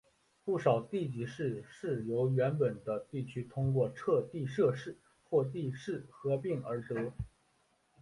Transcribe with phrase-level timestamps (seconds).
[0.43, 4.97] 不少地级市是由原本的地区通过撤地设市
[5.29, 7.13] 或地市合并而得。